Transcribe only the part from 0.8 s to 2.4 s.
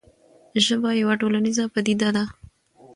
یوه ټولنیزه پدیده ده.